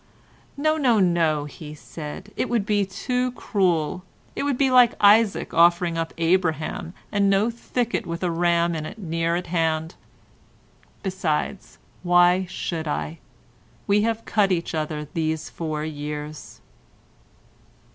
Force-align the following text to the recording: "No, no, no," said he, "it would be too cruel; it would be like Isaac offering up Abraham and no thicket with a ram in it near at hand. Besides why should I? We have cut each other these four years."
"No, 0.57 0.77
no, 0.77 0.99
no," 0.99 1.45
said 1.75 2.29
he, 2.35 2.41
"it 2.41 2.49
would 2.49 2.65
be 2.65 2.87
too 2.87 3.31
cruel; 3.33 4.03
it 4.35 4.41
would 4.41 4.57
be 4.57 4.71
like 4.71 4.95
Isaac 4.99 5.53
offering 5.53 5.95
up 5.95 6.11
Abraham 6.17 6.95
and 7.11 7.29
no 7.29 7.51
thicket 7.51 8.07
with 8.07 8.23
a 8.23 8.31
ram 8.31 8.73
in 8.73 8.87
it 8.87 8.97
near 8.97 9.35
at 9.35 9.45
hand. 9.45 9.93
Besides 11.03 11.77
why 12.01 12.47
should 12.49 12.87
I? 12.87 13.19
We 13.85 14.01
have 14.01 14.25
cut 14.25 14.51
each 14.51 14.73
other 14.73 15.07
these 15.13 15.51
four 15.51 15.85
years." 15.85 16.61